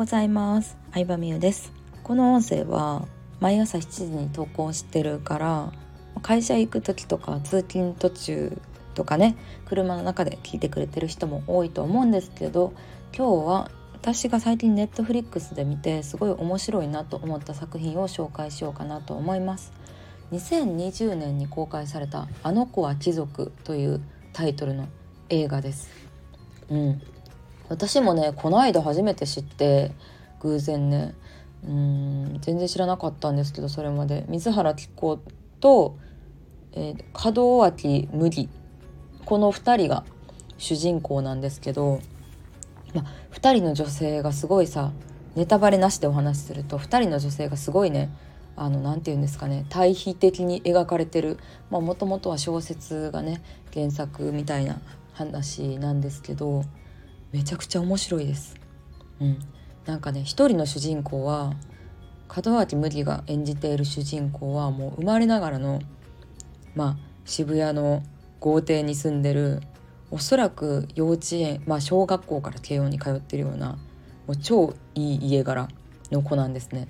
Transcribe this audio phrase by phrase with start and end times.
[0.00, 0.78] ございます。
[0.94, 1.74] 相葉美優です。
[2.04, 3.06] この音声は
[3.38, 5.72] 毎朝7時に投稿してるから
[6.22, 8.58] 会社行く時とか通勤途中
[8.94, 9.36] とかね
[9.66, 12.72] 車の中で聞いてくれてる人も多いと思うんですけど
[13.14, 19.70] 今日は私が最近ネットフリックスで見てすごい面白いなと思った作品を紹介しようかなと思います。
[20.32, 24.00] 2020年に公開された「あの子は貴族」という
[24.32, 24.88] タイトルの
[25.28, 25.90] 映画です。
[26.70, 27.02] うん。
[27.70, 29.92] 私もねこの間初めて知って
[30.40, 31.14] 偶然ね。
[31.62, 34.24] うん全然知らなかったんですけどそれまで。
[34.28, 35.20] 水原希子
[35.60, 35.96] と、
[36.72, 38.48] えー、門脇麦。
[39.24, 40.04] この2人が
[40.58, 42.00] 主人公なんですけど、
[42.92, 44.90] ま2人の女性がすごいさ
[45.36, 48.10] ネタバレなしでお話しすると2人の女性がすごいね
[48.56, 51.38] あの何て言うんですかね対比的に描かれてる。
[51.70, 54.80] もともとは小説がね原作みたいな
[55.12, 56.64] 話なんですけど
[57.32, 58.56] めちゃくちゃ面白いです。
[59.20, 59.38] うん、
[59.86, 61.54] なんかね一人の主人公は
[62.44, 65.80] 門脇麦が演じている主人公はもう生まれながらの
[66.74, 68.02] まあ渋谷の
[68.38, 69.60] 豪邸に住んでる
[70.10, 73.78] おそらく幼稚園まあ小学校から慶応に通ってるような
[74.26, 75.68] もう超いい家柄
[76.10, 76.88] の子なんですね。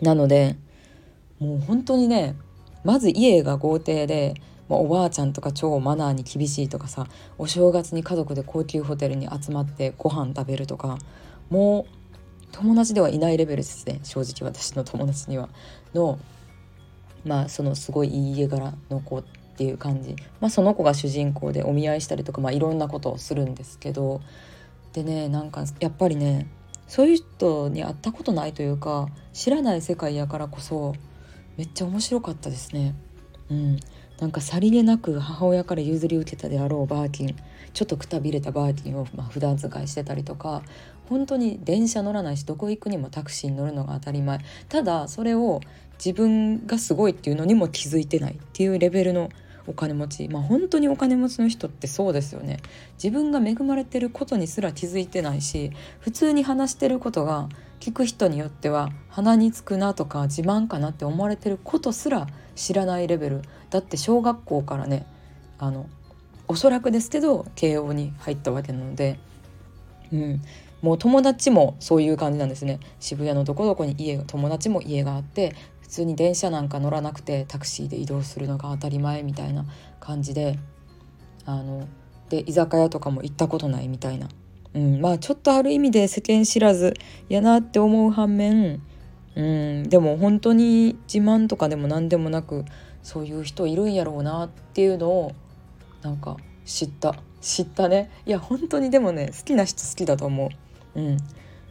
[0.00, 0.56] なので
[1.38, 2.36] もう本当にね
[2.84, 4.34] まず家が豪邸で
[4.72, 7.06] まあ、おばあちゃんとか超マナーに厳しいとかさ
[7.36, 10.96] お正月に家族で高級ホテルに集まってご飯食べるとか
[11.50, 15.50] もう友達ではいないレベルですね正直私の友達には。
[15.92, 16.18] の
[17.26, 19.22] まあそのすごいいい家柄の子っ
[19.56, 24.20] ていう感じ、まあ、その子が主人公でお見合いしたりとか、まあ、いろんなことをするんですけど。
[24.94, 26.48] でねなんかやっぱりね
[26.86, 30.94] そういう人に会ったことないというか知らない世界やからこそ
[31.56, 32.94] めっちゃ面白かったですね。
[33.50, 33.80] うん、
[34.22, 37.34] なんかさりげなく母親から譲り受けたであろうバーキン
[37.74, 40.62] ちょっとくたびれたバーキンをまあ普段使いしてたりとか
[41.08, 44.38] 本当に電車乗らないしどこ行くにもタクシーに乗るのが当たり前。
[44.68, 45.60] ただそれを
[45.94, 49.28] 自分がすごいっていうのにも気づいてないっていうレベルの
[49.66, 50.28] お金持ち。
[50.28, 52.58] まあ本当にお金持ちの人ってそうですよね。
[53.02, 57.48] 自分が恵まれてることにすら気づいてないし普通に話してることが
[57.80, 63.42] 聞く人によっては鼻につくなとか自慢かなって思われてることすら知らないレベル。
[63.70, 65.06] だって小学校からね
[65.58, 65.86] あの
[66.48, 69.18] おそらくですけど慶応に入ったわけなので、
[70.12, 70.42] うん、
[70.82, 72.80] もう友達もそういう感じなんですね。
[73.00, 75.54] 渋谷のどこどこに家友達も家があって
[75.92, 79.66] 通に電車なんか乗らなくてタクシーで移動するのが当たり前みたいな
[80.00, 80.58] 感じで
[81.44, 81.86] あの
[82.30, 84.28] で居酒屋とかも行ったことないみたいな、
[84.72, 86.94] うん、まあちょっとある意味で世間知らず
[87.28, 88.82] やなって思う反面、
[89.36, 92.64] うん、でも本当に自慢とかでも何でもなく
[93.02, 95.32] そういう人いるんやろうなっていうのを
[96.02, 97.14] なんか知った。
[97.42, 98.08] 知ったね。
[98.24, 100.50] いや本当にでもね好きな人好きだと思
[100.94, 101.00] う。
[101.00, 101.16] うん、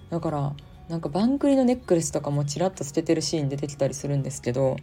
[0.09, 0.53] だから
[0.91, 4.75] なんかバンクリのネックレスとかもちらっと捨ててるシーン出てきたりするんですけど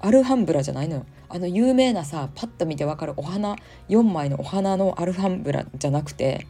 [0.00, 1.06] アルハンブラじゃないのよ。
[1.28, 3.54] あの有名なさパッと見てわかるお花。
[3.88, 6.48] 4枚のお花のアルハンブラじゃなくて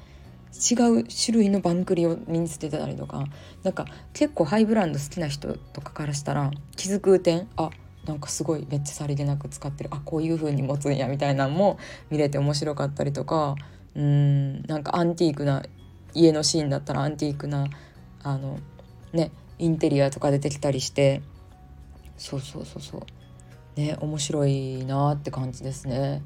[0.55, 3.27] 違う種類のバンクリを身につけてたりとか。
[3.63, 3.85] なんか
[4.15, 7.69] 結構ハイブランド好きな人とかからしたら気づく点あ
[8.07, 9.91] なんかすごいめっちゃさりげなく使ってる。
[9.93, 11.77] あこういう風に持つんやみたいなのも
[12.09, 13.57] 見れて面白かったりとか。
[13.95, 15.63] うんなんかアンティークな
[16.15, 17.69] 家のシーンだったらアンティークな
[18.23, 18.59] あの
[19.13, 21.23] ねインテリアとか出てきたりして。
[22.17, 23.81] そうそうそうそう。
[23.81, 26.23] ね面白いなって感じですね。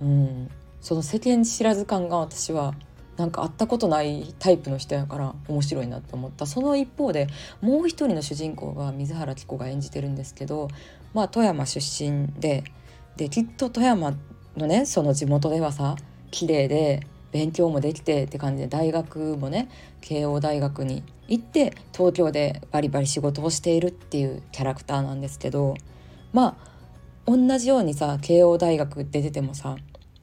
[0.00, 2.74] うん、その世間知らず感が私は
[3.16, 6.46] なんか会ったことないタイプの人やから面白いなって思った。
[6.46, 7.26] その一方で
[7.60, 10.68] もう一人の主人公が水原希子が演じてるんですけど
[11.12, 12.64] まあ富山出身で
[13.16, 14.14] できっと富山
[14.56, 15.96] のねその地元ではさ
[16.30, 19.68] 綺麗で勉強もできてって感じで大学もね
[20.00, 25.74] 慶応大学に行って東京でバリバリ仕事をしているっていうキャラクターなんですけど
[26.32, 26.70] まあ
[27.26, 29.76] 同じようにさ慶応大学出ててもさ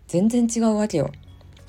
[0.07, 1.11] 全然違うわけよ。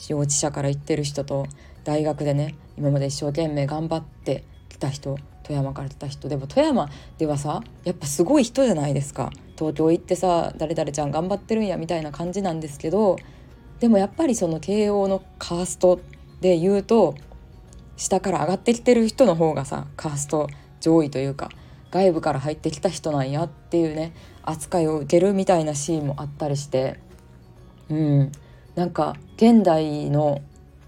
[0.08, 1.46] 幼稚舎から行ってる人と
[1.82, 13.16] 大学でね今まで一生懸命頑張ってきた人富山から来た人でも富山ではさやっぱすごい人じゃないですか東京行ってさ誰々ちゃん頑張ってるんやみたいな感じなんですけど
[13.80, 16.00] でもやっぱりその慶応のカースト
[16.40, 17.14] で言うと
[17.96, 20.48] 下から上がってきてる人の方がさカースト
[20.80, 21.50] 上位というか
[21.90, 26.98] 外部から入ってきた人なんやっていうね扱いを受けるみたいなシーンもあったりして
[27.88, 28.32] うん
[28.74, 30.42] なんか現代の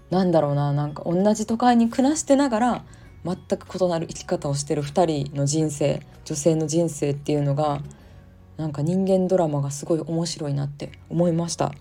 [0.09, 2.83] なんだろうななんか同じ都会に暮らしてながら
[3.25, 7.81] 全く異なる生き方をしてる2人の人生女性の人生っていうのが
[8.57, 11.73] なんか人間ドラマがすごい面白いなって思いました。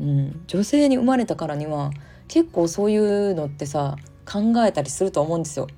[0.00, 1.90] うん、女性に生まれたからには
[2.28, 5.68] 結構そういうのってさ考えたりすると思うんですよ。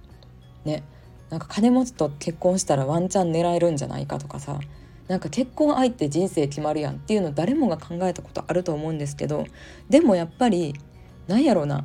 [0.65, 0.83] ね、
[1.31, 4.61] なんか金持ちと結婚したらワンチャン狙えるんじゃないかとかさ。
[5.09, 9.45] なんか結婚相手人生決まるやんっていうの誰もが考えたことあると思うんですけど
[9.91, 10.75] でもやっぱり
[11.29, 11.85] なんやろうな。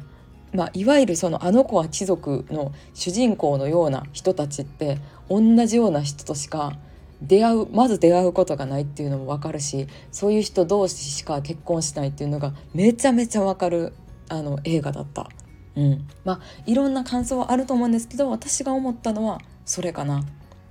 [0.51, 4.97] まあ、いわゆるそのあの子は貴族の主人公のような人たちって
[5.29, 6.75] 同じような人としか
[7.21, 13.93] 出会うまず出会うことがないっていうのも分かるしそういう人同士しか結婚しないっていうのがめちゃめちゃ分かる
[14.29, 15.29] あの映画だった。
[15.75, 20.23] うん、まあいろんな感想はあると思うんですけど私が思ったのはそれかな。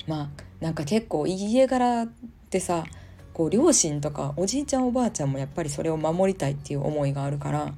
[0.06, 0.29] まあ
[0.61, 2.06] なんか結構家柄っ
[2.51, 2.85] てさ
[3.33, 7.75] こう両親とかおじいちゃんおばあちゃんもやっぱりそれを守りたいっていう思いがあるから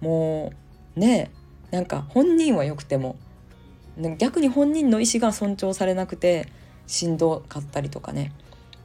[0.00, 0.52] も
[0.96, 1.30] うね
[1.70, 3.16] なんか本人はよくても
[4.18, 6.48] 逆に本人の意思が尊重されなくて
[6.86, 8.32] しんどかったりとかね。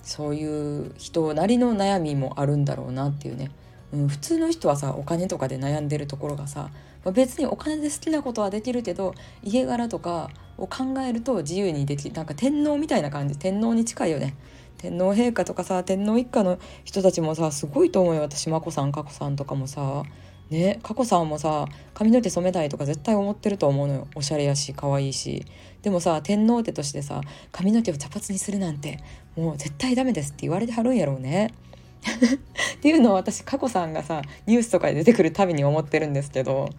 [0.04, 3.52] そういう人なりの悩みもあるんだろうなっていうね、
[3.94, 6.70] うん、普通の人はさお金とかで悩んでるところがさ、
[7.14, 9.14] 別にお金で好きなことはできるけど
[9.44, 13.38] 家柄とかを考えると自由にできなんか天皇みたいな感じ。
[13.38, 14.36] 天皇に近いよね。
[14.78, 18.22] 天皇陛下とかさ天皇一家の人たちもさすごいと思うよ。
[18.22, 20.04] 私眞子さん佳子さんとかもさ。
[20.50, 24.08] ね佳子さんもさ髪の毛染めたいとか絶対思ってると思うのよ。
[24.16, 25.46] おしゃれやし可愛いし。
[25.82, 29.00] でもさ天皇手としてさ髪の毛を茶髪にするなんて
[29.36, 31.54] もう絶対ダメですって言われてはるんやろうね。
[32.78, 36.70] っていうのを私佳子さんがさニュースとかで出てくるたびに思ってるんですけど。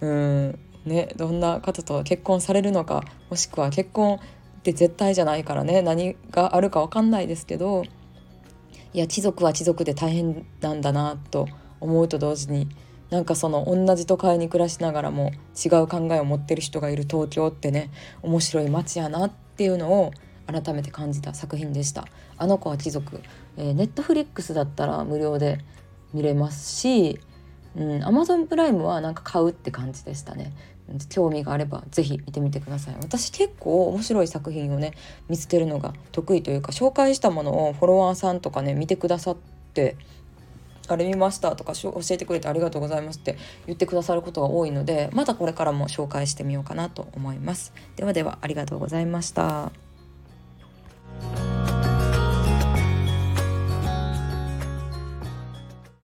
[0.00, 7.84] うんねどんな方と結婚されるのかもしくは結婚って絶対じゃないからね何があるか分かんないですけど。
[8.94, 11.46] いや貴族は貴族で大変なんだなと
[11.78, 12.68] 思うと同時に
[13.10, 15.32] なんかその同じ都会に暮らしながらも
[15.64, 17.90] 違う考えを持ってる人がいる東京ってね
[18.22, 20.12] 面白い街やなっていうのを
[20.46, 22.06] 改めて感じた作品でした。
[22.36, 23.20] あの子は貴族、
[23.56, 25.58] ネットフリックスだったら無料で
[26.14, 27.20] 見れますし、
[28.02, 30.52] アマゾンプライムはなんか買うって感じでしたね。
[31.10, 32.96] 興味があればぜひ見てみてください。
[33.02, 34.92] 私結構面白い作品をね
[35.28, 39.36] 見つけるのが得意というか紹介したものをフォロワーさんとかね見てくださっ
[39.74, 39.96] て
[40.88, 43.36] あれ見ましたとか教えてくれてありがとうございますって
[43.66, 47.72] 言ってくださることが多いのでまたこれからも紹介してみようかなと思います。
[47.96, 49.87] ではではありがとうございました。